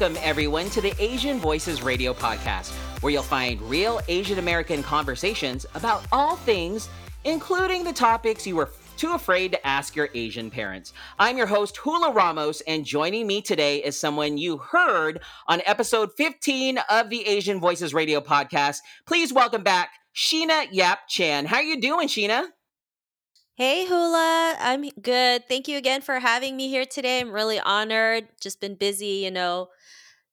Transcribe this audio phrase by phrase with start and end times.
[0.00, 5.66] Welcome, everyone, to the Asian Voices Radio podcast, where you'll find real Asian American conversations
[5.76, 6.88] about all things,
[7.22, 10.94] including the topics you were too afraid to ask your Asian parents.
[11.16, 16.10] I'm your host, Hula Ramos, and joining me today is someone you heard on episode
[16.16, 18.78] 15 of the Asian Voices Radio podcast.
[19.06, 21.46] Please welcome back Sheena Yap Chan.
[21.46, 22.46] How are you doing, Sheena?
[23.56, 25.48] Hey Hula, I'm good.
[25.48, 27.20] Thank you again for having me here today.
[27.20, 28.26] I'm really honored.
[28.40, 29.68] Just been busy, you know,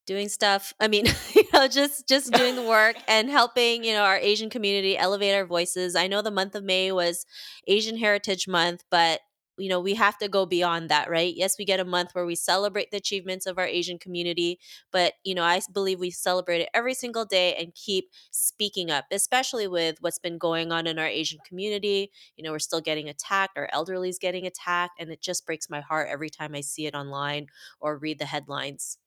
[0.08, 0.74] doing stuff.
[0.80, 4.50] I mean, you know, just just doing the work and helping, you know, our Asian
[4.50, 5.96] community elevate our voices.
[5.96, 7.26] I know the month of May was
[7.68, 9.22] Asian Heritage Month, but
[9.62, 11.34] you know, we have to go beyond that, right?
[11.36, 14.60] Yes, we get a month where we celebrate the achievements of our Asian community,
[14.92, 19.06] but, you know, I believe we celebrate it every single day and keep speaking up,
[19.12, 22.12] especially with what's been going on in our Asian community.
[22.36, 25.70] You know, we're still getting attacked, our elderly is getting attacked, and it just breaks
[25.70, 27.48] my heart every time I see it online
[27.80, 28.98] or read the headlines.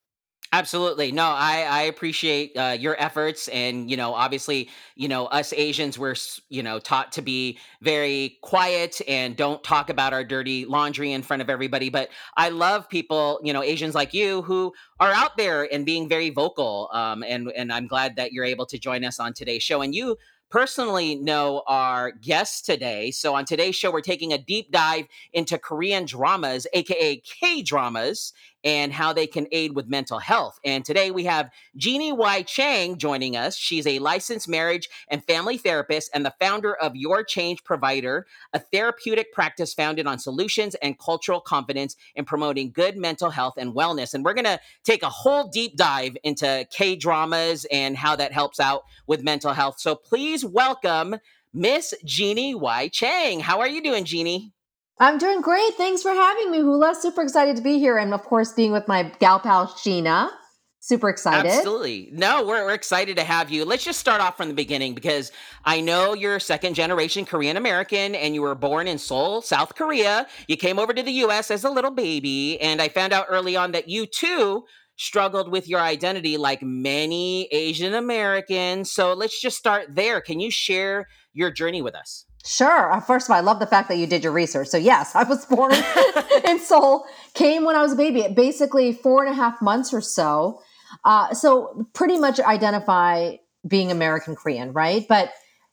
[0.55, 1.10] Absolutely.
[1.10, 3.48] No, I, I appreciate uh, your efforts.
[3.48, 6.14] And, you know, obviously, you know, us Asians, we're,
[6.48, 11.22] you know, taught to be very quiet and don't talk about our dirty laundry in
[11.22, 11.88] front of everybody.
[11.88, 16.08] But I love people, you know, Asians like you who are out there and being
[16.08, 16.88] very vocal.
[16.92, 19.82] Um, and, and I'm glad that you're able to join us on today's show.
[19.82, 20.16] And you
[20.50, 23.10] personally know our guests today.
[23.10, 28.32] So on today's show, we're taking a deep dive into Korean dramas, aka K dramas,
[28.65, 30.59] and how they can aid with mental health.
[30.65, 32.43] And today we have Jeannie Y.
[32.43, 33.56] Chang joining us.
[33.56, 38.59] She's a licensed marriage and family therapist and the founder of Your Change Provider, a
[38.59, 44.15] therapeutic practice founded on solutions and cultural confidence in promoting good mental health and wellness.
[44.15, 48.33] And we're going to take a whole deep dive into K dramas and how that
[48.33, 49.78] helps out with mental health.
[49.78, 51.17] So please welcome
[51.53, 52.88] Miss Jeannie Y.
[52.88, 53.41] Chang.
[53.41, 54.53] How are you doing, Jeannie?
[54.99, 55.75] I'm doing great.
[55.75, 56.94] Thanks for having me, Hula.
[56.94, 57.99] Super excited to be here.
[57.99, 60.31] And of course, being with my gal pal, Sheena.
[60.78, 61.50] Super excited.
[61.50, 62.10] Absolutely.
[62.12, 63.65] No, we're, we're excited to have you.
[63.65, 65.32] Let's just start off from the beginning because
[65.65, 70.27] I know you're second generation Korean American and you were born in Seoul, South Korea.
[70.47, 72.61] You came over to the US as a little baby.
[72.61, 74.65] And I found out early on that you too
[74.97, 78.93] struggled with your identity like many Asian Americans.
[78.93, 80.21] So let's just start there.
[80.21, 82.26] Can you share your journey with us?
[82.44, 82.93] Sure.
[82.93, 84.69] Uh, first of all, I love the fact that you did your research.
[84.69, 85.72] So, yes, I was born
[86.49, 90.03] in Seoul, came when I was a baby, basically four and a half months or
[90.03, 90.60] so.
[91.05, 95.06] Uh, so, pretty much identify being American Korean, right?
[95.09, 95.32] But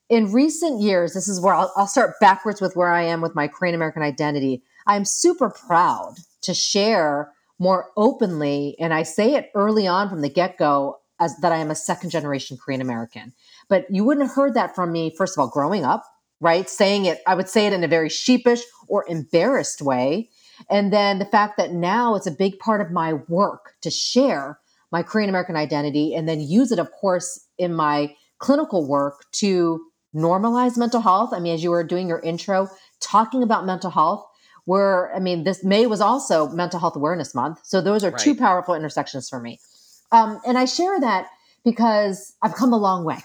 [0.10, 3.36] in recent years, this is where I'll, I'll start backwards with where I am with
[3.36, 4.64] my Korean American identity.
[4.88, 10.30] I'm super proud to share more openly, and I say it early on from the
[10.30, 13.34] get go, as that I am a second generation Korean American.
[13.68, 16.06] But you wouldn't have heard that from me, first of all, growing up
[16.42, 16.70] right?
[16.70, 20.30] Saying it, I would say it in a very sheepish or embarrassed way.
[20.70, 24.60] And then the fact that now it's a big part of my work to share
[24.92, 29.80] my Korean American identity and then use it, of course, in my clinical work to
[30.14, 31.32] normalize mental health.
[31.32, 32.68] I mean, as you were doing your intro,
[33.00, 34.26] talking about mental health,
[34.66, 37.62] where, I mean, this May was also Mental Health Awareness Month.
[37.64, 38.20] So those are right.
[38.20, 39.60] two powerful intersections for me.
[40.12, 41.28] Um, and I share that
[41.64, 43.20] because I've come a long way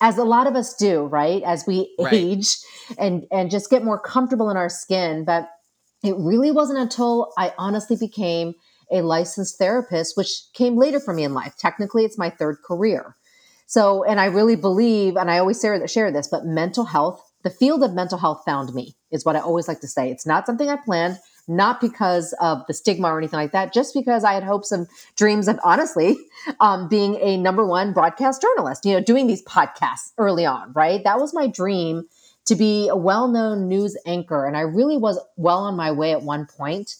[0.00, 1.42] as a lot of us do, right?
[1.42, 2.12] As we right.
[2.12, 2.56] age
[2.98, 5.24] and and just get more comfortable in our skin.
[5.24, 5.48] But
[6.02, 8.54] it really wasn't until I honestly became
[8.90, 11.54] a licensed therapist, which came later for me in life.
[11.58, 13.16] Technically, it's my third career.
[13.66, 17.50] So, and I really believe, and I always share, share this, but mental health, the
[17.50, 20.10] field of mental health found me, is what I always like to say.
[20.10, 21.18] It's not something I planned
[21.50, 24.86] not because of the stigma or anything like that, just because I had hopes and
[25.16, 26.16] dreams of honestly
[26.60, 31.02] um, being a number one broadcast journalist, you know, doing these podcasts early on, right?
[31.02, 32.04] That was my dream
[32.46, 34.46] to be a well known news anchor.
[34.46, 36.94] And I really was well on my way at one point.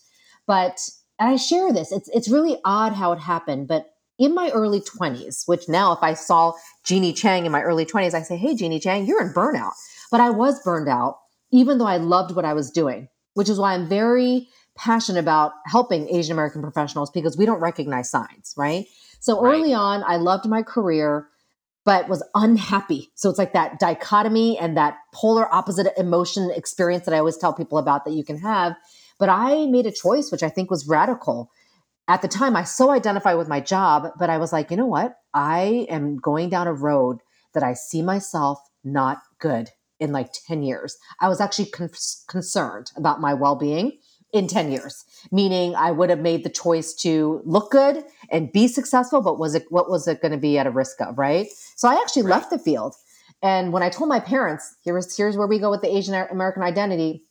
[0.47, 0.81] But
[1.19, 3.69] and I share this, it's, it's really odd how it happened.
[3.69, 7.87] But in my early 20s, which now if I saw Jeannie Chang in my early
[7.87, 9.73] 20s, I say, hey, Jeannie Chang, you're in burnout.
[10.11, 11.19] But I was burned out,
[11.53, 13.09] even though I loved what I was doing
[13.41, 18.11] which is why I'm very passionate about helping Asian American professionals because we don't recognize
[18.11, 18.85] signs, right?
[19.19, 19.55] So right.
[19.55, 21.27] early on, I loved my career,
[21.87, 23.09] but was unhappy.
[23.15, 27.55] So it's like that dichotomy and that polar opposite emotion experience that I always tell
[27.55, 28.75] people about that you can have.
[29.19, 31.51] But I made a choice, which I think was radical.
[32.09, 34.85] At the time, I so identify with my job, but I was like, you know
[34.85, 35.15] what?
[35.33, 37.21] I am going down a road
[37.55, 39.71] that I see myself not good
[40.01, 40.97] in like 10 years.
[41.21, 41.91] I was actually con-
[42.29, 43.99] concerned about my well being
[44.33, 48.69] in 10 years, meaning I would have made the choice to look good and be
[48.69, 51.49] successful, but was it, what was it going to be at a risk of, right?
[51.77, 52.31] So I actually right.
[52.31, 52.95] left the field.
[53.43, 56.63] And when I told my parents, here's, here's where we go with the Asian American
[56.63, 57.25] identity,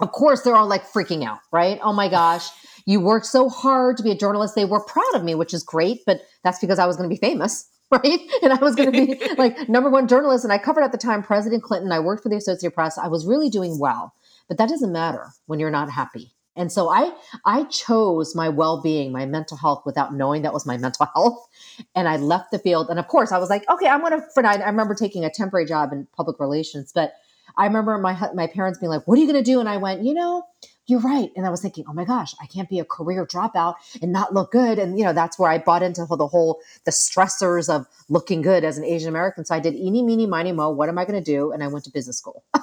[0.00, 1.78] of course, they're all like freaking out, right?
[1.82, 2.48] Oh my gosh,
[2.86, 4.54] you worked so hard to be a journalist.
[4.54, 7.14] They were proud of me, which is great, but that's because I was going to
[7.14, 7.69] be famous.
[8.04, 8.20] Right.
[8.42, 10.44] And I was going to be like number one journalist.
[10.44, 11.90] And I covered at the time President Clinton.
[11.90, 12.96] I worked for the Associated Press.
[12.96, 14.14] I was really doing well,
[14.46, 16.32] but that doesn't matter when you're not happy.
[16.54, 17.12] And so I
[17.44, 21.48] I chose my well-being, my mental health without knowing that was my mental health.
[21.96, 22.90] And I left the field.
[22.90, 25.66] And of course, I was like, okay, I'm gonna for I remember taking a temporary
[25.66, 27.14] job in public relations, but
[27.56, 29.76] I remember my my parents being like, "What are you going to do?" And I
[29.76, 30.44] went, "You know,
[30.90, 33.76] you're right." And I was thinking, "Oh my gosh, I can't be a career dropout
[34.02, 36.90] and not look good." And you know, that's where I bought into the whole the
[36.90, 39.44] stressors of looking good as an Asian American.
[39.44, 40.70] So I did eeny, meeny, miny, mo.
[40.70, 41.52] What am I going to do?
[41.52, 42.44] And I went to business school.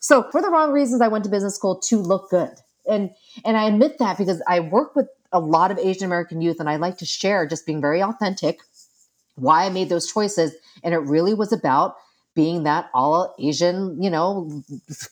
[0.00, 2.54] so for the wrong reasons, I went to business school to look good.
[2.88, 3.10] And
[3.44, 6.68] and I admit that because I work with a lot of Asian American youth, and
[6.68, 8.60] I like to share just being very authentic
[9.36, 10.54] why I made those choices.
[10.82, 11.96] And it really was about
[12.38, 14.62] being that all Asian, you know,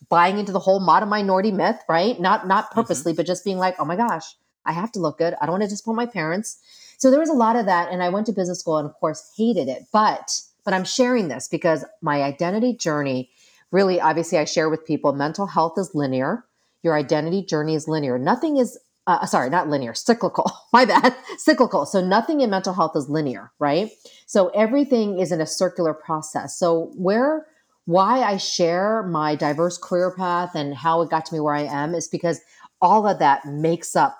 [0.09, 2.21] buying into the whole model minority myth, right?
[2.21, 2.75] Not not mm-hmm.
[2.75, 3.17] purposely, mm-hmm.
[3.17, 5.35] but just being like, oh my gosh, I have to look good.
[5.41, 6.59] I don't want to disappoint my parents.
[6.99, 8.95] So there was a lot of that, and I went to business school, and of
[8.95, 9.87] course, hated it.
[9.93, 13.31] But but I'm sharing this because my identity journey
[13.73, 15.13] really, obviously, I share with people.
[15.13, 16.45] Mental health is linear.
[16.85, 18.21] Your identity journey is linear.
[18.21, 20.51] Nothing is uh, sorry, not linear, cyclical.
[20.73, 21.87] My bad, cyclical.
[21.87, 23.91] So nothing in mental health is linear, right?
[24.27, 26.59] So everything is in a circular process.
[26.59, 27.47] So where,
[27.85, 31.63] why I share my diverse career path and how it got to me where I
[31.63, 32.41] am is because
[32.81, 34.19] all of that makes up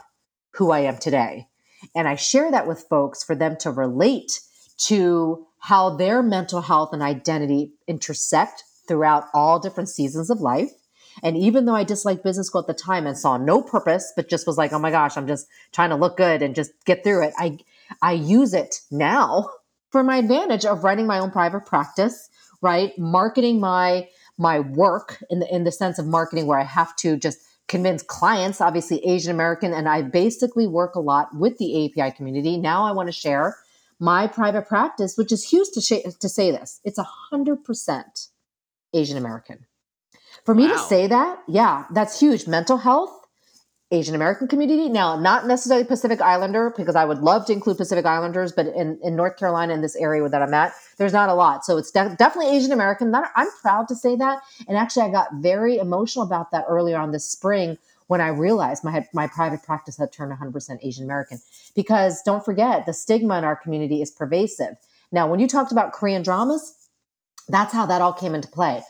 [0.53, 1.49] who I am today.
[1.95, 4.41] And I share that with folks for them to relate
[4.79, 10.71] to how their mental health and identity intersect throughout all different seasons of life
[11.23, 14.29] and even though I disliked business school at the time and saw no purpose, but
[14.29, 17.05] just was like, oh my gosh, I'm just trying to look good and just get
[17.05, 17.59] through it, I
[18.03, 19.49] I use it now
[19.91, 22.29] for my advantage of running my own private practice,
[22.61, 22.97] right?
[22.99, 24.09] Marketing my
[24.39, 28.03] my work in the in the sense of marketing where I have to just convince
[28.03, 32.57] clients, obviously Asian American, and I basically work a lot with the API community.
[32.57, 33.57] Now I want to share
[33.99, 36.81] my private practice, which is huge to, sh- to say this.
[36.85, 38.29] It's a hundred percent
[38.93, 39.67] Asian American.
[40.47, 40.75] For me wow.
[40.75, 42.47] to say that, yeah, that's huge.
[42.47, 43.27] Mental health,
[43.91, 44.89] Asian American community.
[44.89, 48.97] Now, not necessarily Pacific Islander, because I would love to include Pacific Islanders, but in,
[49.03, 51.65] in North Carolina, in this area that I'm at, there's not a lot.
[51.65, 53.13] So it's de- definitely Asian American.
[53.13, 54.41] I'm proud to say that.
[54.69, 57.77] And actually, I got very emotional about that earlier on this spring
[58.07, 61.41] when I realized my my private practice had turned 100% Asian American.
[61.75, 64.77] Because don't forget, the stigma in our community is pervasive.
[65.11, 66.89] Now, when you talked about Korean dramas,
[67.49, 68.83] that's how that all came into play.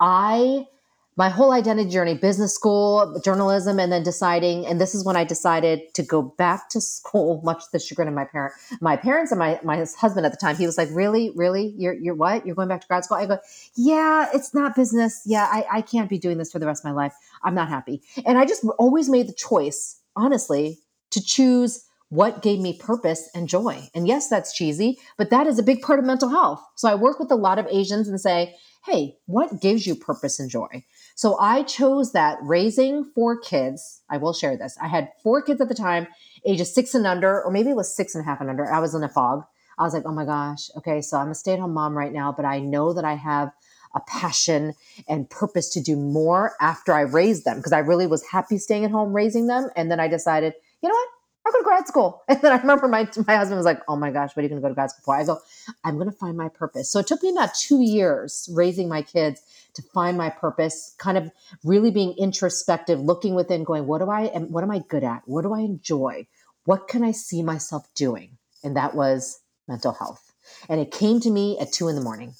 [0.00, 0.66] I
[1.16, 5.24] my whole identity journey business school journalism and then deciding and this is when i
[5.24, 9.32] decided to go back to school much to the chagrin of my parent my parents
[9.32, 10.56] and my, my husband at the time.
[10.56, 11.30] He was like really?
[11.34, 11.74] Really?
[11.76, 12.46] You're, you're what?
[12.46, 13.18] You're going back to grad school?
[13.18, 13.38] I go
[13.76, 15.22] yeah it's not business.
[15.24, 17.14] Yeah I, I can't be doing this for the rest of my life.
[17.42, 18.02] I'm not happy.
[18.26, 20.78] And i just always made the choice honestly
[21.10, 23.88] to choose what gave me purpose and joy.
[23.94, 26.62] And yes that's cheesy but that is a big part of mental health.
[26.76, 30.38] So i work with a lot of asians and say hey what gives you purpose
[30.38, 30.84] and joy
[31.14, 34.02] so I chose that raising four kids.
[34.10, 34.76] I will share this.
[34.82, 36.08] I had four kids at the time,
[36.44, 38.70] ages six and under, or maybe it was six and a half and under.
[38.70, 39.44] I was in a fog.
[39.78, 42.12] I was like, oh my gosh, okay, so I'm a stay at home mom right
[42.12, 43.52] now, but I know that I have
[43.94, 44.74] a passion
[45.08, 48.84] and purpose to do more after I raised them because I really was happy staying
[48.84, 49.70] at home raising them.
[49.76, 51.08] And then I decided, you know what?
[51.44, 52.22] I'll go to grad school.
[52.28, 54.48] And then I remember my, my husband was like, oh my gosh, what are you
[54.48, 55.16] going to go to grad school for?
[55.16, 55.38] I go,
[55.84, 56.90] I'm going to find my purpose.
[56.90, 59.42] So it took me about two years raising my kids
[59.74, 61.30] to find my purpose, kind of
[61.64, 65.22] really being introspective, looking within, going, what do I and what am I good at?
[65.26, 66.26] What do I enjoy?
[66.64, 68.38] What can I see myself doing?
[68.62, 70.32] And that was mental health.
[70.68, 72.34] And it came to me at two in the morning.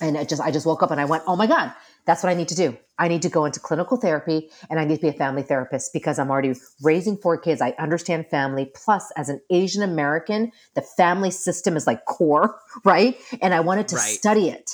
[0.00, 1.72] And I just I just woke up and I went, oh my God,
[2.10, 2.76] that's what I need to do.
[2.98, 5.92] I need to go into clinical therapy and I need to be a family therapist
[5.92, 7.62] because I'm already raising four kids.
[7.62, 8.68] I understand family.
[8.74, 13.16] Plus, as an Asian American, the family system is like core, right?
[13.40, 14.02] And I wanted to right.
[14.02, 14.72] study it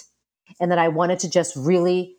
[0.58, 2.16] and then I wanted to just really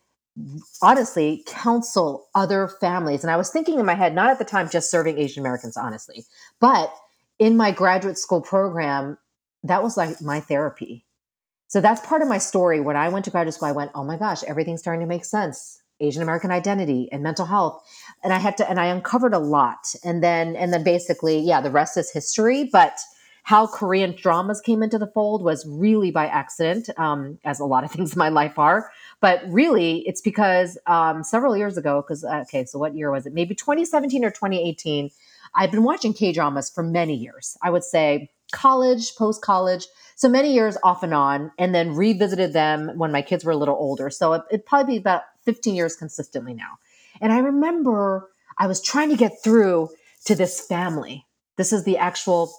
[0.84, 3.24] honestly counsel other families.
[3.24, 5.78] And I was thinking in my head, not at the time just serving Asian Americans,
[5.78, 6.26] honestly,
[6.60, 6.94] but
[7.40, 9.18] in my graduate school program,
[9.64, 11.07] that was like my therapy.
[11.78, 12.80] So that's part of my story.
[12.80, 15.24] When I went to graduate school, I went, oh my gosh, everything's starting to make
[15.24, 15.80] sense.
[16.00, 17.84] Asian American identity and mental health.
[18.24, 19.94] And I had to, and I uncovered a lot.
[20.04, 22.64] And then, and then basically, yeah, the rest is history.
[22.64, 22.98] But
[23.44, 27.84] how Korean dramas came into the fold was really by accident, um, as a lot
[27.84, 28.90] of things in my life are.
[29.22, 33.28] But really, it's because um, several years ago, because, uh, okay, so what year was
[33.28, 33.36] it?
[33.36, 35.12] Maybe 2017 or 2018.
[35.54, 37.56] I've been watching K dramas for many years.
[37.62, 39.86] I would say college, post college,
[40.16, 43.58] so many years off and on, and then revisited them when my kids were a
[43.58, 44.10] little older.
[44.10, 46.80] So it, it'd probably be about 15 years consistently now.
[47.22, 49.90] And I remember I was trying to get through
[50.26, 51.26] to this family.
[51.58, 52.52] This is the actual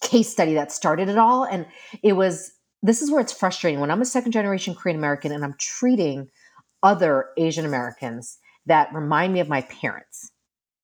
[0.00, 1.44] case study that started it all.
[1.44, 1.66] And
[2.02, 3.80] it was, this is where it's frustrating.
[3.80, 6.28] When I'm a second generation Korean American and I'm treating
[6.82, 10.30] other Asian Americans that remind me of my parents,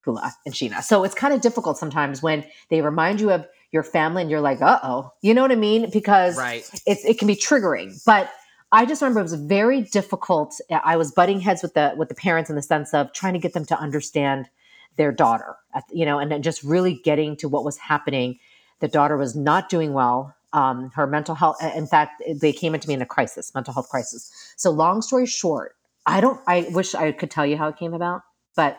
[0.05, 0.83] Hula and Sheena.
[0.83, 4.41] So it's kind of difficult sometimes when they remind you of your family and you're
[4.41, 5.91] like, uh oh, you know what I mean?
[5.91, 6.69] Because Right.
[6.87, 8.01] it's, it can be triggering.
[8.05, 8.31] But
[8.73, 10.61] I just remember it was very difficult.
[10.85, 13.39] I was butting heads with the with the parents in the sense of trying to
[13.39, 14.49] get them to understand
[14.97, 15.57] their daughter,
[15.93, 18.39] you know, and then just really getting to what was happening.
[18.81, 20.35] The daughter was not doing well.
[20.53, 23.89] Um, her mental health, in fact, they came into me in a crisis, mental health
[23.89, 24.31] crisis.
[24.57, 25.75] So, long story short,
[26.07, 26.41] I don't.
[26.47, 28.23] I wish I could tell you how it came about,
[28.55, 28.79] but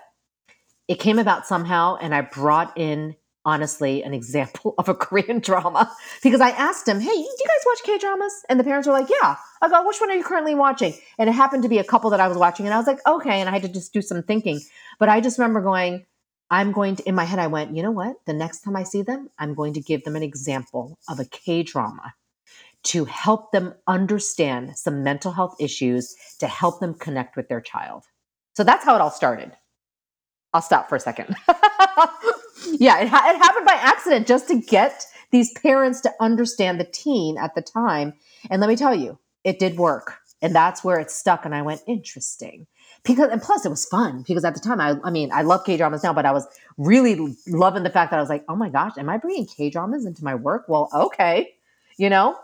[0.88, 5.92] it came about somehow, and I brought in honestly an example of a Korean drama
[6.24, 8.94] because I asked him, "Hey, do you guys watch K dramas?" And the parents were
[8.94, 11.77] like, "Yeah." I go, "Which one are you currently watching?" And it happened to be
[11.80, 13.70] a couple that I was watching, and I was like, "Okay." And I had to
[13.70, 14.62] just do some thinking,
[15.00, 16.06] but I just remember going,
[16.50, 18.18] "I'm going to." In my head, I went, "You know what?
[18.25, 21.25] The next time I see them, I'm going to give them an example of a
[21.25, 22.13] K drama."
[22.89, 28.04] To help them understand some mental health issues, to help them connect with their child.
[28.56, 29.54] So that's how it all started.
[30.56, 31.36] I'll stop for a second.
[32.80, 36.86] yeah, it, ha- it happened by accident just to get these parents to understand the
[36.86, 38.14] teen at the time.
[38.50, 40.14] And let me tell you, it did work.
[40.42, 41.44] And that's where it stuck.
[41.44, 42.68] And I went, interesting.
[43.04, 45.66] Because, and plus it was fun because at the time, I, I mean, I love
[45.66, 46.48] K dramas now, but I was
[46.78, 49.70] really loving the fact that I was like, oh my gosh, am I bringing K
[49.70, 50.70] dramas into my work?
[50.70, 51.54] Well, okay,
[51.98, 52.38] you know?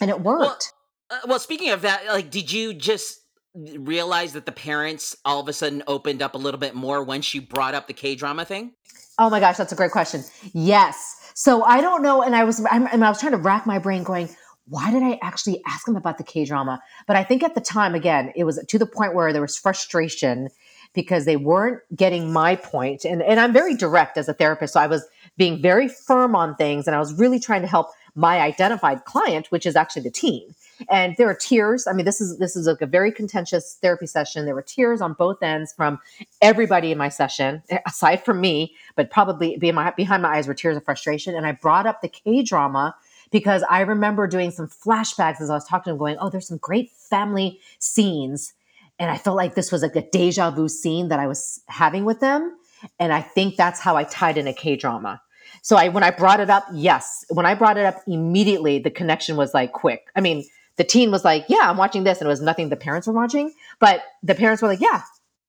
[0.00, 0.72] And it worked.
[1.10, 3.22] Uh, well, speaking of that, like, did you just
[3.54, 7.22] realize that the parents all of a sudden opened up a little bit more when
[7.22, 8.72] she brought up the K drama thing?
[9.18, 10.22] Oh my gosh, that's a great question.
[10.52, 11.32] Yes.
[11.34, 13.78] So I don't know, and I was I'm, and I was trying to rack my
[13.78, 14.28] brain, going,
[14.66, 16.80] why did I actually ask him about the K drama?
[17.06, 19.56] But I think at the time, again, it was to the point where there was
[19.56, 20.48] frustration
[20.92, 24.80] because they weren't getting my point, and and I'm very direct as a therapist, so
[24.80, 28.40] I was being very firm on things, and I was really trying to help my
[28.40, 30.54] identified client, which is actually the teen.
[30.88, 31.86] And there were tears.
[31.86, 34.44] I mean, this is this is like a very contentious therapy session.
[34.44, 35.98] There were tears on both ends from
[36.40, 40.54] everybody in my session, aside from me, but probably behind my, behind my eyes were
[40.54, 41.34] tears of frustration.
[41.34, 42.94] And I brought up the K drama
[43.30, 46.48] because I remember doing some flashbacks as I was talking to him, going, "Oh, there's
[46.48, 48.54] some great family scenes,"
[48.98, 52.04] and I felt like this was like a deja vu scene that I was having
[52.04, 52.56] with them.
[52.98, 55.20] And I think that's how I tied in a K drama.
[55.62, 58.90] So I when I brought it up, yes, when I brought it up immediately, the
[58.90, 60.08] connection was like quick.
[60.16, 60.44] I mean,
[60.80, 63.12] the teen was like, "Yeah, I'm watching this," and it was nothing the parents were
[63.12, 65.02] watching, but the parents were like, "Yeah,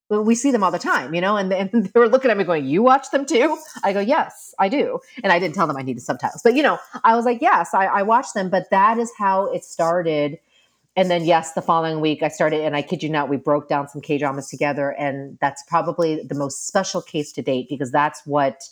[0.09, 2.43] we see them all the time, you know." And, and they were looking at me
[2.43, 5.77] going, "You watch them too?" I go, "Yes, I do," and I didn't tell them
[5.77, 8.69] I needed subtitles, but you know, I was like, "Yes, I, I watch them," but
[8.71, 10.37] that is how it started.
[10.97, 13.69] And then, yes, the following week I started, and I kid you not, we broke
[13.69, 17.89] down some K dramas together, and that's probably the most special case to date because
[17.89, 18.63] that's what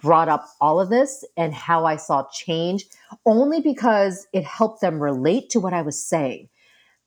[0.00, 2.84] brought up all of this and how I saw change
[3.26, 6.48] only because it helped them relate to what I was saying.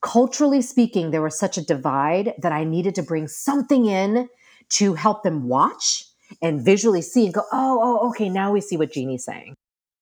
[0.01, 4.27] Culturally speaking, there was such a divide that I needed to bring something in
[4.69, 6.05] to help them watch
[6.41, 9.55] and visually see and go, oh, oh, okay, now we see what Jeannie's saying.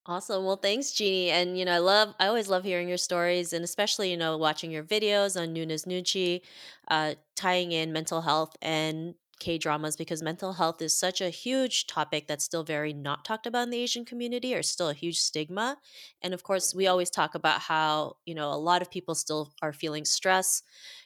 [0.06, 0.46] Awesome.
[0.46, 1.30] Well, thanks, Jeannie.
[1.30, 4.38] And you know, I love, I always love hearing your stories, and especially you know,
[4.38, 6.42] watching your videos on Nuna's Nunchi,
[6.88, 11.88] uh, tying in mental health and K dramas because mental health is such a huge
[11.88, 15.20] topic that's still very not talked about in the Asian community, or still a huge
[15.20, 15.78] stigma.
[16.22, 19.54] And of course, we always talk about how you know a lot of people still
[19.62, 20.62] are feeling stress.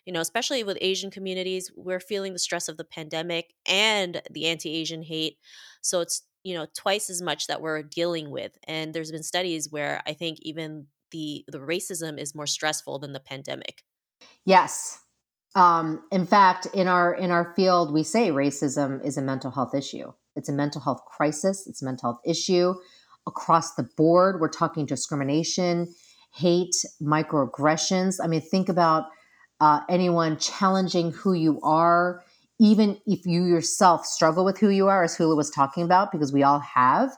[0.05, 4.47] You know, especially with Asian communities, we're feeling the stress of the pandemic and the
[4.47, 5.37] anti-Asian hate.
[5.81, 9.71] So it's you know twice as much that we're dealing with and there's been studies
[9.71, 13.85] where i think even the the racism is more stressful than the pandemic
[14.45, 15.02] Yes.
[15.55, 19.75] Um, in fact, in our in our field, we say racism is a mental health
[19.75, 20.12] issue.
[20.36, 21.67] It's a mental health crisis.
[21.67, 22.74] It's a mental health issue
[23.27, 24.41] across the board.
[24.41, 25.93] We're talking discrimination,
[26.33, 28.17] hate, microaggressions.
[28.22, 29.05] I mean, think about
[29.60, 32.24] uh, anyone challenging who you are,
[32.60, 36.33] even if you yourself struggle with who you are, as Hula was talking about, because
[36.33, 37.12] we all have.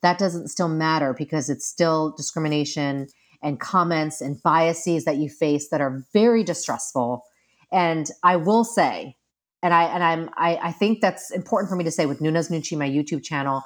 [0.00, 3.06] That doesn't still matter because it's still discrimination
[3.42, 7.24] and comments and biases that you face that are very distressful.
[7.72, 9.16] And I will say,
[9.62, 12.48] and I and I'm I, I think that's important for me to say with Nuna's
[12.48, 13.62] Nunchi, my YouTube channel.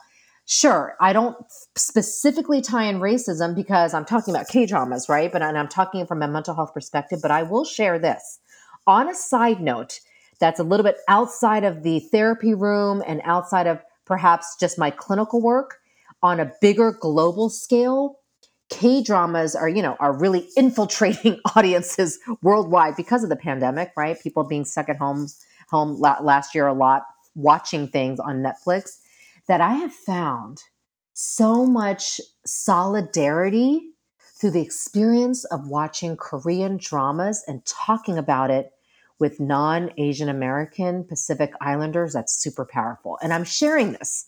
[0.48, 1.36] Sure, I don't
[1.76, 5.32] specifically tie in racism because I'm talking about K dramas, right?
[5.32, 7.18] But and I'm talking from a mental health perspective.
[7.20, 8.38] But I will share this
[8.86, 10.00] on a side note
[10.38, 14.90] that's a little bit outside of the therapy room and outside of perhaps just my
[14.90, 15.78] clinical work
[16.22, 18.20] on a bigger global scale
[18.68, 24.20] K dramas are, you know, are really infiltrating audiences worldwide because of the pandemic, right?
[24.20, 25.28] People being stuck at home,
[25.70, 27.02] home la- last year a lot,
[27.34, 28.98] watching things on Netflix.
[29.46, 30.58] that I have found
[31.12, 33.90] so much solidarity
[34.38, 38.72] through the experience of watching Korean dramas and talking about it
[39.18, 42.12] with non Asian American Pacific Islanders.
[42.12, 43.18] That's super powerful.
[43.22, 44.26] And I'm sharing this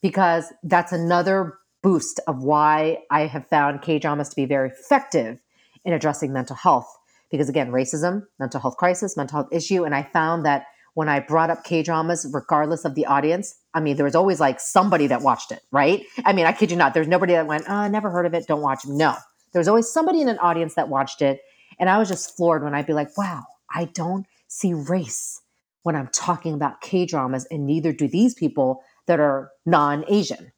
[0.00, 5.40] because that's another boost of why I have found K dramas to be very effective
[5.84, 6.88] in addressing mental health.
[7.30, 9.84] Because again, racism, mental health crisis, mental health issue.
[9.84, 13.80] And I found that when I brought up K dramas, regardless of the audience, I
[13.80, 16.04] mean, there was always like somebody that watched it, right?
[16.24, 18.46] I mean, I kid you not, there's nobody that went, oh, never heard of it,
[18.46, 18.90] don't watch it.
[18.90, 19.14] No,
[19.52, 21.40] there was always somebody in an audience that watched it.
[21.78, 25.40] And I was just floored when I'd be like, wow, I don't see race
[25.82, 30.52] when I'm talking about K dramas, and neither do these people that are non Asian.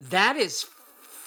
[0.00, 0.66] That is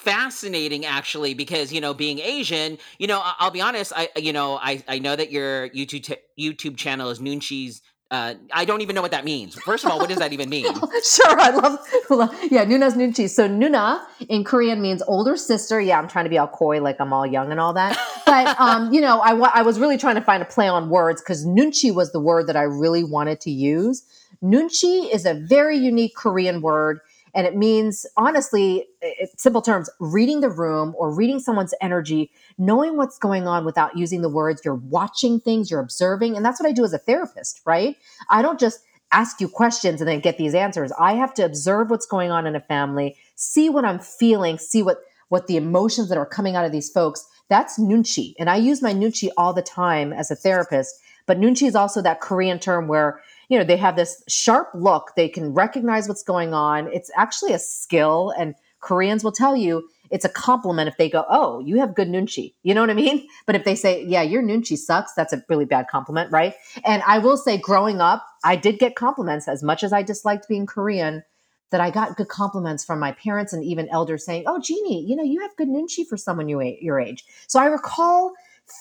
[0.00, 4.32] fascinating actually because you know being asian you know I- will be honest i you
[4.32, 8.80] know i i know that your youtube t- youtube channel is noonchi's uh, I don't
[8.80, 9.54] even know what that means.
[9.54, 10.64] First of all, what does that even mean?
[10.64, 11.78] sure, I love,
[12.50, 13.30] yeah, Nuna's Nunchi.
[13.30, 15.80] So Nuna in Korean means older sister.
[15.80, 17.96] Yeah, I'm trying to be all coy, like I'm all young and all that.
[18.26, 21.22] But um, you know, I I was really trying to find a play on words
[21.22, 24.02] because Nunchi was the word that I really wanted to use.
[24.42, 27.00] Nunchi is a very unique Korean word.
[27.34, 32.96] And it means, honestly, it, simple terms, reading the room or reading someone's energy, knowing
[32.96, 34.62] what's going on without using the words.
[34.64, 36.36] You're watching things, you're observing.
[36.36, 37.96] And that's what I do as a therapist, right?
[38.28, 38.80] I don't just
[39.12, 40.92] ask you questions and then get these answers.
[40.98, 44.82] I have to observe what's going on in a family, see what I'm feeling, see
[44.82, 47.24] what what the emotions that are coming out of these folks.
[47.48, 48.34] That's nunchi.
[48.38, 51.00] And I use my nunchi all the time as a therapist.
[51.26, 53.20] But nunchi is also that Korean term where
[53.50, 55.10] you know, they have this sharp look.
[55.16, 56.90] They can recognize what's going on.
[56.92, 58.32] It's actually a skill.
[58.38, 62.08] And Koreans will tell you it's a compliment if they go, Oh, you have good
[62.08, 62.54] nunchi.
[62.62, 63.26] You know what I mean?
[63.46, 66.54] But if they say, Yeah, your nunchi sucks, that's a really bad compliment, right?
[66.84, 70.48] And I will say, growing up, I did get compliments as much as I disliked
[70.48, 71.24] being Korean.
[71.70, 75.14] That I got good compliments from my parents and even elders saying, "Oh, Jeannie, you
[75.14, 78.32] know you have good nunchi for someone your age." So I recall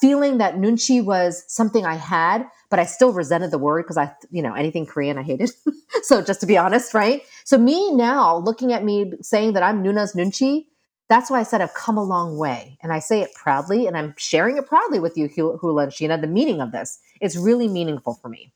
[0.02, 4.14] feeling that nunchi was something I had, but I still resented the word because I,
[4.30, 5.52] you know, anything Korean I hated.
[6.04, 7.24] so just to be honest, right?
[7.44, 10.66] So me now looking at me saying that I'm Nuna's nunchi,
[11.10, 12.78] that's why I said I've come a long way.
[12.84, 16.22] And I say it proudly and I'm sharing it proudly with you, Hula and Sheena,
[16.22, 17.00] the meaning of this.
[17.20, 18.54] It's really meaningful for me.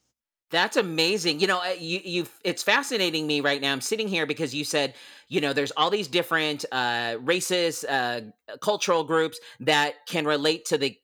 [0.52, 1.40] That's amazing.
[1.40, 3.72] You know, you you it's fascinating me right now.
[3.72, 4.94] I'm sitting here because you said,
[5.28, 8.22] you know, there's all these different uh races, uh
[8.62, 10.96] cultural groups that can relate to the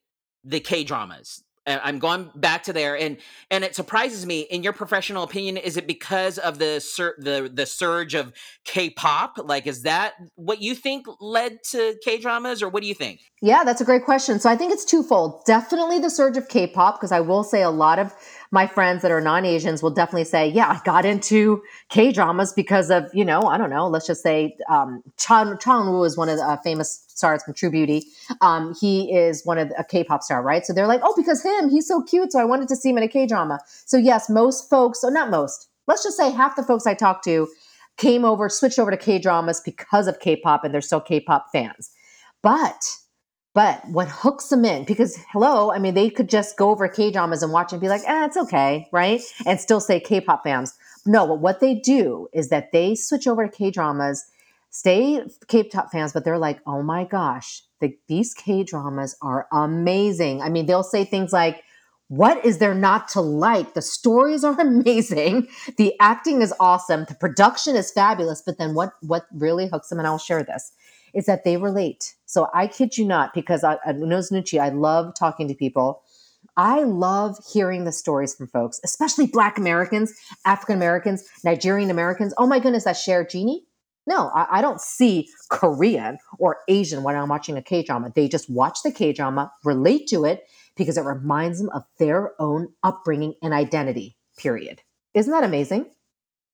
[0.44, 1.42] the K dramas.
[1.82, 3.18] I'm going back to there, and
[3.50, 4.40] and it surprises me.
[4.40, 8.32] In your professional opinion, is it because of the sur- the the surge of
[8.64, 9.38] K-pop?
[9.44, 13.20] Like, is that what you think led to K dramas, or what do you think?
[13.42, 14.40] Yeah, that's a great question.
[14.40, 15.44] So I think it's twofold.
[15.46, 18.14] Definitely the surge of K-pop, because I will say a lot of
[18.50, 23.04] my friends that are non-Asians will definitely say, yeah, I got into K-dramas because of,
[23.14, 26.44] you know, I don't know, let's just say um, Chan, Chan is one of the
[26.44, 28.06] uh, famous stars from True Beauty.
[28.40, 30.66] Um, he is one of the, a K-pop star, right?
[30.66, 32.32] So they're like, oh, because him, he's so cute.
[32.32, 33.60] So I wanted to see him in a K-drama.
[33.86, 37.24] So yes, most folks, or not most, let's just say half the folks I talked
[37.24, 37.46] to
[37.96, 41.90] came over, switched over to K-dramas because of K-pop and they're still K-pop fans.
[42.42, 42.82] But
[43.52, 47.10] but what hooks them in, because hello, I mean, they could just go over K
[47.10, 49.20] dramas and watch and be like, eh, it's okay, right?
[49.44, 50.74] And still say K pop fans.
[51.04, 54.24] No, but what they do is that they switch over to K dramas,
[54.70, 60.40] stay K-pop fans, but they're like, oh my gosh, the, these K dramas are amazing.
[60.42, 61.62] I mean, they'll say things like,
[62.08, 63.74] what is there not to like?
[63.74, 65.48] The stories are amazing.
[65.76, 67.04] The acting is awesome.
[67.08, 68.42] The production is fabulous.
[68.44, 70.72] But then what, what really hooks them, and I'll share this,
[71.14, 72.14] is that they relate.
[72.26, 76.02] So I kid you not, because I, at Nunchi, I love talking to people.
[76.56, 80.12] I love hearing the stories from folks, especially Black Americans,
[80.44, 82.34] African Americans, Nigerian Americans.
[82.38, 83.64] Oh my goodness, that share Jeannie.
[84.10, 88.10] No, I, I, don't see Korean or Asian when I'm watching a K drama.
[88.12, 92.32] They just watch the K drama, relate to it because it reminds them of their
[92.40, 94.82] own upbringing and identity, period.
[95.14, 95.86] Isn't that amazing?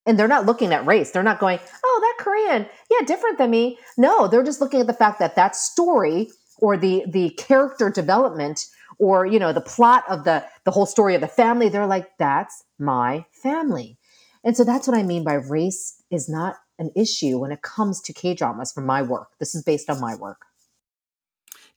[0.07, 1.11] and they're not looking at race.
[1.11, 3.77] They're not going, oh, that Korean, yeah, different than me.
[3.99, 8.66] No, they're just looking at the fact that that story or the the character development
[8.99, 11.69] or you know the plot of the the whole story of the family.
[11.69, 13.99] They're like, that's my family,
[14.45, 18.01] and so that's what I mean by race is not an issue when it comes
[18.03, 18.73] to K dramas.
[18.73, 20.43] From my work, this is based on my work.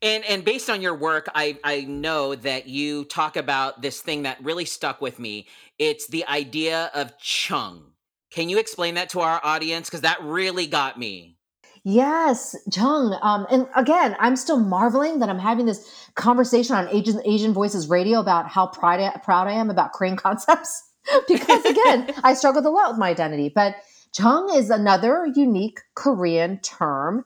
[0.01, 4.23] And and based on your work, I I know that you talk about this thing
[4.23, 5.47] that really stuck with me.
[5.77, 7.93] It's the idea of chung
[8.31, 9.89] can you explain that to our audience?
[9.89, 11.35] Because that really got me.
[11.83, 13.17] Yes, Chung.
[13.21, 17.87] Um, and again, I'm still marveling that I'm having this conversation on Asian Asian Voices
[17.87, 20.83] Radio about how proud I, proud I am about Korean concepts.
[21.27, 23.49] because again, I struggled a lot with my identity.
[23.49, 23.75] But
[24.13, 27.25] Chung is another unique Korean term.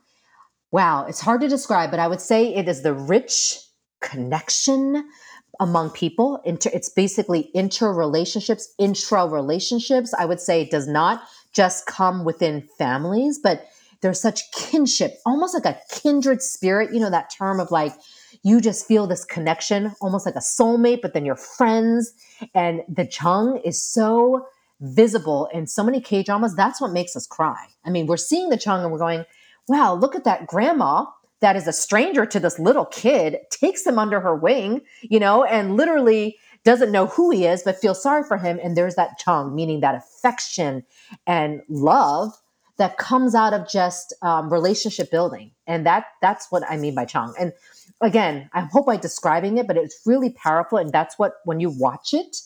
[0.72, 3.60] Wow, it's hard to describe, but I would say it is the rich
[4.02, 5.10] connection
[5.60, 6.41] among people.
[6.46, 10.13] It's basically interrelationships, intra relationships.
[10.13, 13.67] I would say it does not just come within families, but
[14.02, 16.93] there's such kinship, almost like a kindred spirit.
[16.93, 17.93] You know, that term of like,
[18.41, 22.12] you just feel this connection, almost like a soulmate, but then you're friends.
[22.54, 24.46] And the Chung is so
[24.84, 26.56] visible in so many K dramas.
[26.56, 27.67] That's what makes us cry.
[27.86, 29.26] I mean, we're seeing the Chung and we're going,
[29.67, 31.06] wow, look at that grandma
[31.39, 35.43] that is a stranger to this little kid, takes him under her wing, you know,
[35.43, 38.60] and literally doesn't know who he is, but feels sorry for him.
[38.63, 40.86] And there's that Chung, meaning that affection
[41.28, 42.32] and love
[42.78, 45.52] that comes out of just um, relationship building.
[45.67, 47.34] And that that's what I mean by Chung.
[47.39, 47.54] And
[48.02, 50.78] again, I hope I'm describing it, but it's really powerful.
[50.78, 52.38] And that's what, when you watch it,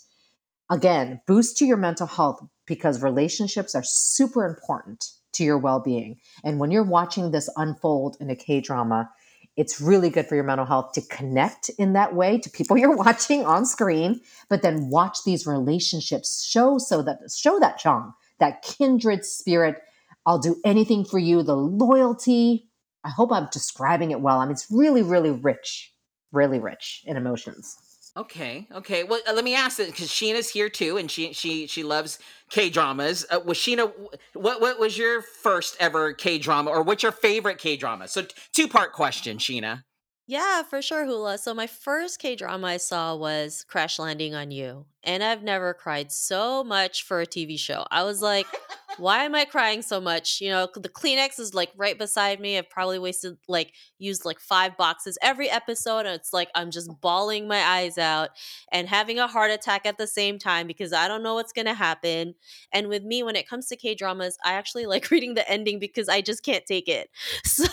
[0.69, 6.17] again, boost to your mental health because relationships are super important to your well being.
[6.43, 9.09] And when you're watching this unfold in a K drama,
[9.55, 12.95] it's really good for your mental health to connect in that way to people you're
[12.95, 18.61] watching on screen, but then watch these relationships show so that show that Chung, that
[18.61, 19.77] kindred spirit.
[20.25, 22.69] I'll do anything for you, the loyalty.
[23.03, 24.39] I hope I'm describing it well.
[24.39, 25.93] I mean, it's really, really rich,
[26.33, 27.77] really rich in emotions.
[28.17, 29.03] Okay, okay.
[29.03, 32.17] Well, uh, let me ask it because Sheena's here too, and she she she loves
[32.49, 33.27] K dramas.
[33.29, 33.91] Uh, was Sheena?
[34.33, 38.07] What what was your first ever K drama, or what's your favorite K drama?
[38.07, 39.83] So two part question, Sheena.
[40.29, 41.37] Yeah, for sure, Hula.
[41.37, 45.73] So my first K drama I saw was Crash Landing on You, and I've never
[45.73, 47.85] cried so much for a TV show.
[47.91, 48.45] I was like,
[48.97, 50.41] why am I crying so much?
[50.41, 52.57] You know, the Kleenex is like right beside me.
[52.57, 56.89] I've probably wasted like used like five boxes every episode, and it's like I'm just
[56.99, 58.31] bawling my eyes out
[58.73, 61.73] and having a heart attack at the same time because I don't know what's gonna
[61.73, 62.35] happen.
[62.73, 65.79] And with me, when it comes to K dramas, I actually like reading the ending
[65.79, 67.09] because I just can't take it.
[67.45, 67.65] So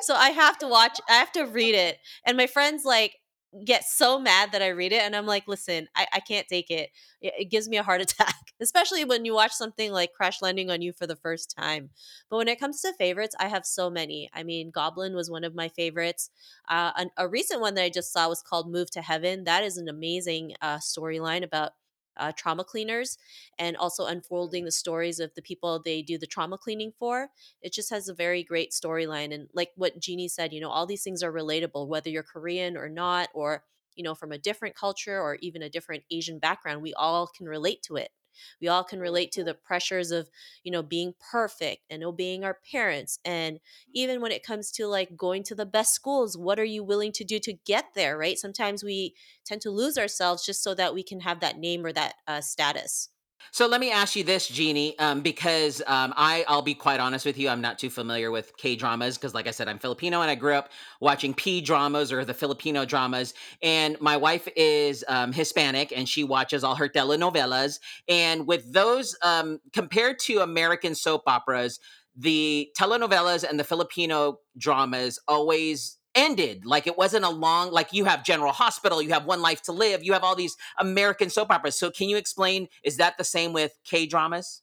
[0.00, 1.98] so I have to watch, I have to read it.
[2.24, 3.16] And my friends like
[3.64, 5.02] get so mad that I read it.
[5.02, 6.90] And I'm like, listen, I, I can't take it.
[7.20, 7.34] it.
[7.38, 10.82] It gives me a heart attack, especially when you watch something like Crash Landing on
[10.82, 11.90] You for the first time.
[12.28, 14.30] But when it comes to favorites, I have so many.
[14.34, 16.30] I mean, Goblin was one of my favorites.
[16.68, 19.44] Uh, an, a recent one that I just saw was called Move to Heaven.
[19.44, 21.72] That is an amazing uh, storyline about
[22.16, 23.18] uh, trauma cleaners
[23.58, 27.28] and also unfolding the stories of the people they do the trauma cleaning for.
[27.62, 29.34] It just has a very great storyline.
[29.34, 32.76] And like what Jeannie said, you know, all these things are relatable, whether you're Korean
[32.76, 36.82] or not, or, you know, from a different culture or even a different Asian background,
[36.82, 38.10] we all can relate to it.
[38.60, 40.28] We all can relate to the pressures of,
[40.62, 43.18] you know, being perfect and obeying our parents.
[43.24, 43.60] And
[43.92, 47.12] even when it comes to like going to the best schools, what are you willing
[47.12, 48.38] to do to get there, right?
[48.38, 51.92] Sometimes we tend to lose ourselves just so that we can have that name or
[51.92, 53.10] that uh, status.
[53.52, 57.24] So let me ask you this, Jeannie, um, because um, I, I'll be quite honest
[57.24, 60.20] with you, I'm not too familiar with K dramas because, like I said, I'm Filipino
[60.20, 60.70] and I grew up
[61.00, 63.32] watching P dramas or the Filipino dramas.
[63.62, 67.78] And my wife is um, Hispanic and she watches all her telenovelas.
[68.08, 71.78] And with those, um, compared to American soap operas,
[72.14, 76.64] the telenovelas and the Filipino dramas always ended.
[76.64, 79.72] Like it wasn't a long like you have general hospital you have one life to
[79.72, 81.78] live you have all these american soap operas.
[81.78, 84.62] So can you explain is that the same with k dramas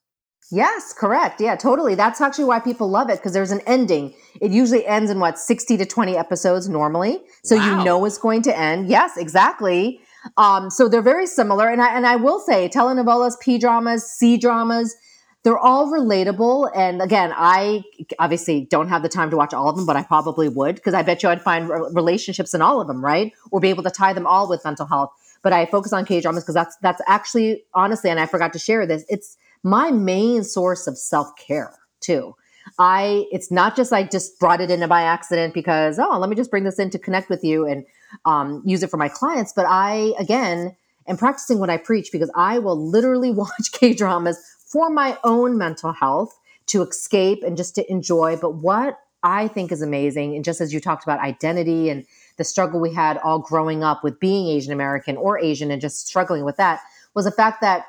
[0.52, 1.40] yes correct.
[1.40, 1.96] Yeah totally.
[1.96, 4.14] That's actually why people love it because there's an ending.
[4.42, 7.22] It usually ends in what 60 to 20 episodes normally.
[7.44, 7.80] So wow.
[7.80, 8.90] you know it's going to end.
[8.90, 10.02] Yes exactly.
[10.38, 11.68] Um, so they're very similar.
[11.70, 14.96] And I, and I will say telenovelas p dramas c dramas
[15.44, 16.72] they're all relatable.
[16.74, 17.84] And again, I
[18.18, 20.94] obviously don't have the time to watch all of them, but I probably would because
[20.94, 23.34] I bet you I'd find relationships in all of them, right?
[23.52, 25.12] Or be able to tie them all with mental health.
[25.42, 28.60] But I focus on K dramas because that's that's actually honestly, and I forgot to
[28.60, 29.04] share this.
[29.10, 32.36] It's my main source of self care too.
[32.80, 36.38] I it's not just I just brought it in by accident because oh let me
[36.38, 37.86] just bring this in to connect with you and
[38.24, 39.52] um, use it for my clients.
[39.52, 40.74] But I again
[41.10, 44.38] am practicing what I preach because I will literally watch K dramas
[44.74, 48.36] for my own mental health to escape and just to enjoy.
[48.36, 52.06] But what I think is amazing, and just as you talked about identity and
[52.38, 56.08] the struggle we had all growing up with being Asian American or Asian and just
[56.08, 56.82] struggling with that,
[57.14, 57.86] was the fact that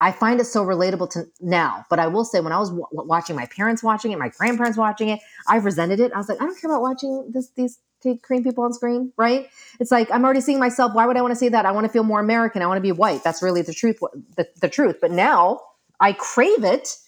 [0.00, 1.86] I find it so relatable to now.
[1.88, 4.76] But I will say, when I was w- watching my parents watching it, my grandparents
[4.76, 6.12] watching it, I resented it.
[6.12, 7.78] I was like, I don't care about watching this, these
[8.22, 9.48] Korean people on screen, right?
[9.78, 10.92] It's like I'm already seeing myself.
[10.94, 11.64] Why would I want to see that?
[11.64, 12.60] I want to feel more American.
[12.60, 13.22] I want to be white.
[13.22, 14.00] That's really the truth.
[14.36, 14.96] The, the truth.
[15.00, 15.60] But now
[16.04, 16.98] I crave it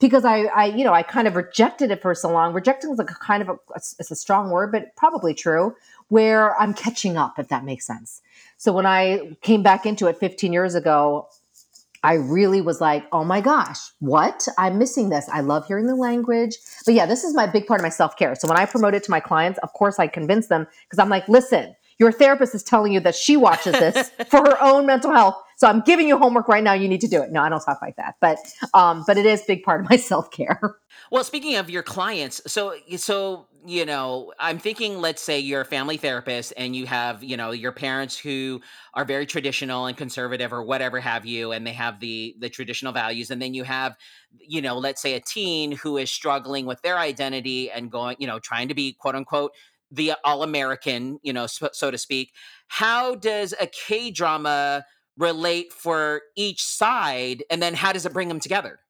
[0.00, 2.54] because I, I, you know, I kind of rejected it for so long.
[2.54, 5.76] Rejecting is like a kind of a, it's a strong word, but probably true.
[6.08, 8.22] Where I'm catching up, if that makes sense.
[8.56, 11.28] So when I came back into it 15 years ago,
[12.02, 14.48] I really was like, oh my gosh, what?
[14.56, 15.28] I'm missing this.
[15.30, 16.56] I love hearing the language.
[16.86, 18.34] But yeah, this is my big part of my self care.
[18.36, 21.10] So when I promote it to my clients, of course I convince them because I'm
[21.10, 25.12] like, listen, your therapist is telling you that she watches this for her own mental
[25.12, 25.42] health.
[25.56, 26.74] So I'm giving you homework right now.
[26.74, 27.32] You need to do it.
[27.32, 28.38] No, I don't talk like that, but
[28.74, 30.76] um, but it is big part of my self care.
[31.10, 35.64] Well, speaking of your clients, so so you know, I'm thinking, let's say you're a
[35.64, 38.60] family therapist and you have, you know, your parents who
[38.94, 42.92] are very traditional and conservative or whatever have you, and they have the the traditional
[42.92, 43.96] values, and then you have,
[44.38, 48.26] you know, let's say a teen who is struggling with their identity and going, you
[48.26, 49.52] know, trying to be quote unquote
[49.90, 52.32] the all American, you know, so, so to speak.
[52.68, 54.84] How does a K drama
[55.18, 58.80] relate for each side, and then how does it bring them together?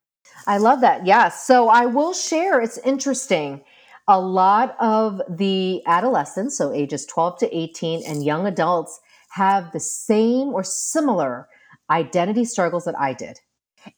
[0.46, 1.06] I love that.
[1.06, 1.46] Yes.
[1.46, 2.60] So I will share.
[2.60, 3.62] It's interesting
[4.08, 9.80] a lot of the adolescents, so ages 12 to 18, and young adults have the
[9.80, 11.48] same or similar
[11.90, 13.40] identity struggles that I did.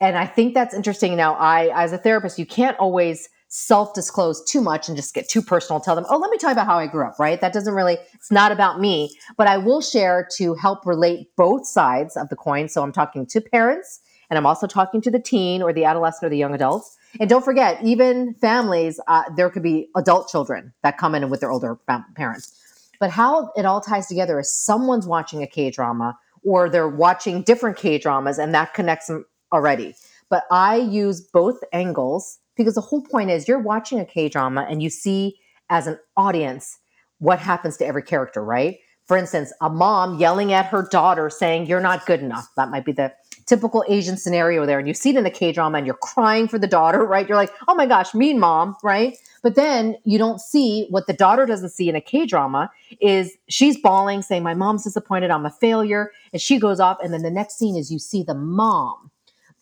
[0.00, 1.16] And I think that's interesting.
[1.16, 5.28] Now, I, as a therapist, you can't always self disclose too much and just get
[5.28, 5.80] too personal.
[5.80, 7.40] Tell them, oh, let me tell you about how I grew up, right?
[7.40, 9.16] That doesn't really, it's not about me.
[9.36, 12.68] But I will share to help relate both sides of the coin.
[12.68, 16.26] So I'm talking to parents and I'm also talking to the teen or the adolescent
[16.26, 16.96] or the young adults.
[17.18, 21.40] And don't forget, even families, uh, there could be adult children that come in with
[21.40, 21.78] their older
[22.14, 22.54] parents.
[23.00, 27.42] But how it all ties together is someone's watching a K drama or they're watching
[27.42, 29.94] different K dramas and that connects them already.
[30.28, 34.66] But I use both angles because the whole point is you're watching a K drama
[34.68, 35.38] and you see
[35.70, 36.78] as an audience
[37.18, 38.78] what happens to every character, right?
[39.06, 42.46] For instance, a mom yelling at her daughter saying, You're not good enough.
[42.56, 43.14] That might be the
[43.48, 44.78] typical Asian scenario there.
[44.78, 47.26] And you see it in the K drama and you're crying for the daughter, right?
[47.26, 49.16] You're like, oh my gosh, mean mom, right?
[49.42, 53.32] But then you don't see what the daughter doesn't see in a K drama is
[53.48, 56.12] she's bawling, saying, My mom's disappointed, I'm a failure.
[56.32, 56.98] And she goes off.
[57.02, 59.10] And then the next scene is you see the mom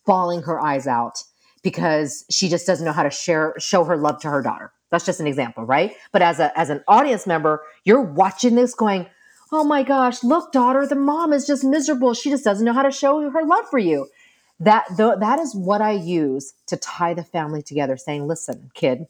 [0.04, 1.22] bawling her eyes out
[1.66, 4.72] because she just doesn't know how to share show her love to her daughter.
[4.92, 5.96] That's just an example, right?
[6.12, 9.08] But as a as an audience member, you're watching this going,
[9.50, 12.14] oh my gosh, look, daughter, the mom is just miserable.
[12.14, 14.06] She just doesn't know how to show her love for you.
[14.60, 19.06] That th- that is what I use to tie the family together, saying, listen, kid,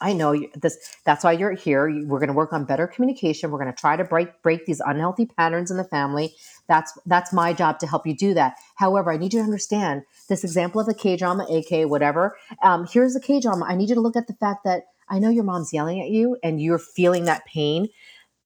[0.00, 0.78] I know you, this.
[1.04, 1.88] That's why you're here.
[2.06, 3.50] We're going to work on better communication.
[3.50, 6.34] We're going to try to break break these unhealthy patterns in the family.
[6.68, 8.56] That's that's my job to help you do that.
[8.76, 12.36] However, I need you to understand this example of a K drama, AK, whatever.
[12.62, 13.66] Um, here's the K drama.
[13.68, 16.10] I need you to look at the fact that I know your mom's yelling at
[16.10, 17.88] you and you're feeling that pain.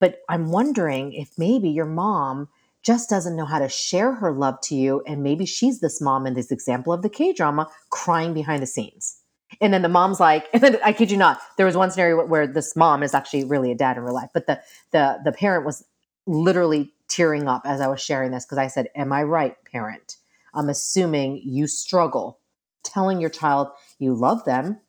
[0.01, 2.49] But I'm wondering if maybe your mom
[2.83, 5.03] just doesn't know how to share her love to you.
[5.07, 8.67] And maybe she's this mom in this example of the K drama crying behind the
[8.67, 9.21] scenes.
[9.61, 12.24] And then the mom's like, and then I kid you not, there was one scenario
[12.26, 15.33] where this mom is actually really a dad in real life, but the the the
[15.33, 15.85] parent was
[16.26, 20.16] literally tearing up as I was sharing this because I said, Am I right, parent?
[20.54, 22.40] I'm assuming you struggle
[22.85, 24.80] telling your child you love them,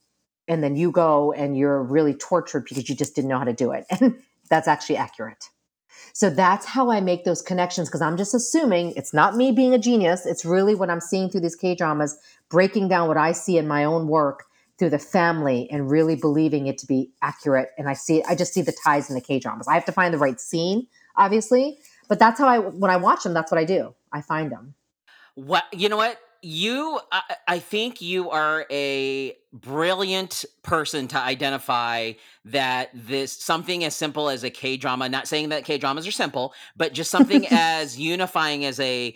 [0.47, 3.53] and then you go and you're really tortured because you just didn't know how to
[3.53, 3.85] do it.
[4.01, 5.49] And that's actually accurate.
[6.15, 9.73] So that's how I make those connections because I'm just assuming it's not me being
[9.73, 10.25] a genius.
[10.25, 12.17] It's really what I'm seeing through these K dramas,
[12.49, 14.45] breaking down what I see in my own work
[14.79, 17.71] through the family and really believing it to be accurate.
[17.77, 19.67] And I see, I just see the ties in the K dramas.
[19.67, 23.23] I have to find the right scene, obviously, but that's how I, when I watch
[23.23, 23.93] them, that's what I do.
[24.13, 24.73] I find them.
[25.33, 26.17] What, you know what?
[26.45, 32.13] You I, I think you are a brilliant person to identify
[32.45, 36.11] that this something as simple as a K drama, not saying that K dramas are
[36.11, 39.15] simple, but just something as unifying as a,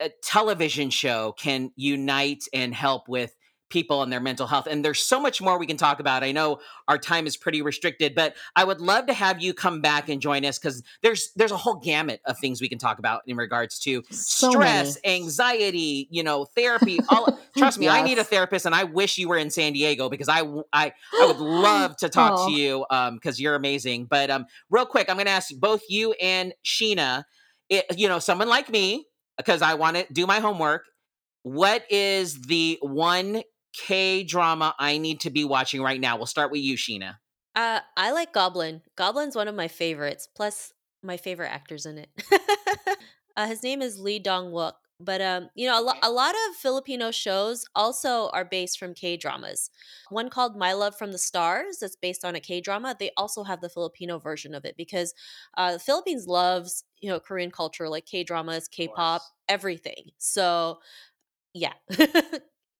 [0.00, 3.36] a television show can unite and help with
[3.70, 4.66] people and their mental health.
[4.66, 6.22] And there's so much more we can talk about.
[6.22, 9.80] I know our time is pretty restricted, but I would love to have you come
[9.80, 12.98] back and join us because there's there's a whole gamut of things we can talk
[12.98, 15.22] about in regards to so stress, many.
[15.22, 17.00] anxiety, you know, therapy.
[17.08, 17.94] All trust me, yes.
[17.94, 20.92] I need a therapist, and I wish you were in San Diego because I I
[21.18, 22.48] I would love to talk oh.
[22.48, 24.04] to you because um, you're amazing.
[24.04, 27.24] But um, real quick, I'm going to ask both you and Sheena.
[27.68, 29.06] It, you know, someone like me
[29.36, 30.86] because I want to do my homework.
[31.42, 36.16] What is the one K drama I need to be watching right now?
[36.16, 37.16] We'll start with you, Sheena.
[37.54, 38.82] Uh, I like Goblin.
[38.96, 40.28] Goblin's one of my favorites.
[40.34, 42.08] Plus, my favorite actors in it.
[43.36, 44.74] uh, his name is Lee Dong Wook.
[45.02, 48.92] But um, you know, a, lo- a lot of Filipino shows also are based from
[48.92, 49.70] K dramas.
[50.10, 52.94] One called My Love from the Stars, that's based on a K drama.
[52.98, 55.14] They also have the Filipino version of it because
[55.56, 60.10] uh, the Philippines loves you know Korean culture, like K dramas, K pop, everything.
[60.18, 60.80] So
[61.54, 61.72] yeah,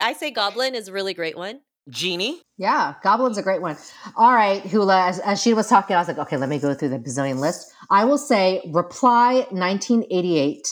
[0.00, 1.60] I say Goblin is a really great one.
[1.88, 2.40] Jeannie?
[2.56, 3.76] Yeah, Goblin's a great one.
[4.16, 6.74] All right, Hula, as, as, she was talking, I was like, okay, let me go
[6.74, 7.72] through the bazillion list.
[7.90, 10.68] I will say Reply 1988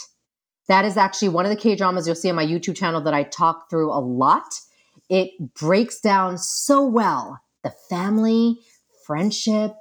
[0.69, 3.15] That is actually one of the K dramas you'll see on my YouTube channel that
[3.15, 4.61] I talk through a lot.
[5.09, 8.59] It breaks down so well the family,
[9.07, 9.73] friendship,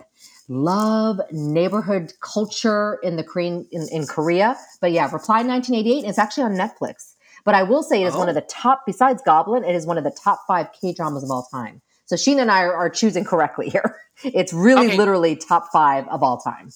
[0.47, 4.55] love, neighborhood culture in the Korean in, in Korea.
[4.81, 7.15] But yeah, Reply 1988 is actually on Netflix.
[7.47, 8.19] But I will say it is oh.
[8.19, 8.41] one of oh.
[8.41, 11.47] the top, besides Goblin, it is one of the top five K dramas of all
[11.49, 11.81] time.
[12.05, 13.95] So Sheena and I are, are choosing correctly here.
[14.23, 14.97] It's really okay.
[14.97, 16.71] literally top five of all time.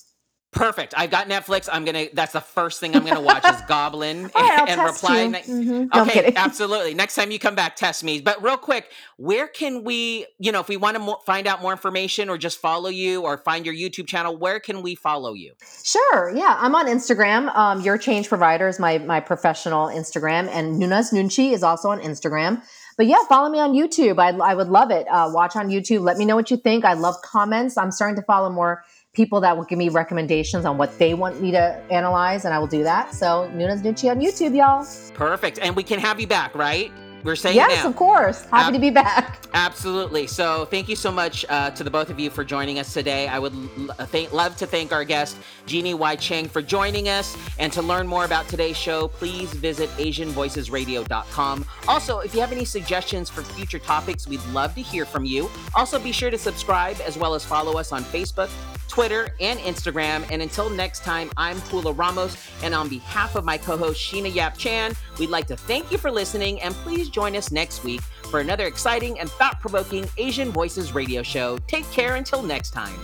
[0.51, 0.93] Perfect.
[0.97, 1.69] I've got Netflix.
[1.71, 2.07] I'm gonna.
[2.13, 5.27] That's the first thing I'm gonna watch is Goblin right, and reply.
[5.27, 5.97] mm-hmm.
[5.97, 6.93] Okay, absolutely.
[6.93, 8.19] Next time you come back, test me.
[8.19, 10.25] But real quick, where can we?
[10.39, 13.21] You know, if we want to mo- find out more information or just follow you
[13.21, 15.53] or find your YouTube channel, where can we follow you?
[15.85, 16.35] Sure.
[16.35, 17.55] Yeah, I'm on Instagram.
[17.55, 22.01] Um, your Change Provider is my my professional Instagram, and Nuna's Nunchi is also on
[22.01, 22.61] Instagram.
[22.97, 24.19] But yeah, follow me on YouTube.
[24.19, 25.07] I, I would love it.
[25.07, 26.01] Uh, watch on YouTube.
[26.01, 26.83] Let me know what you think.
[26.83, 27.77] I love comments.
[27.77, 28.83] I'm starting to follow more
[29.13, 32.60] people that will give me recommendations on what they want me to analyze, and I
[32.60, 33.13] will do that.
[33.13, 34.86] So Nuna's Nunchi on YouTube, y'all.
[35.13, 35.60] Perfect.
[35.60, 36.91] And we can have you back, right?
[37.23, 38.43] We're saying yes, of course.
[38.45, 39.45] Happy Ab- to be back.
[39.53, 40.27] Absolutely.
[40.27, 43.27] So, thank you so much uh, to the both of you for joining us today.
[43.27, 47.10] I would l- uh, th- love to thank our guest Jeannie Y Chang for joining
[47.10, 47.36] us.
[47.60, 51.65] And to learn more about today's show, please visit AsianVoicesRadio.com.
[51.88, 55.49] Also, if you have any suggestions for future topics, we'd love to hear from you.
[55.75, 58.49] Also, be sure to subscribe as well as follow us on Facebook,
[58.88, 60.25] Twitter, and Instagram.
[60.29, 64.34] And until next time, I'm Hula Ramos, and on behalf of my co host Sheena
[64.34, 68.02] Yap Chan, we'd like to thank you for listening, and please join us next week
[68.30, 71.58] for another exciting and thought provoking Asian Voices radio show.
[71.67, 73.00] Take care until next time.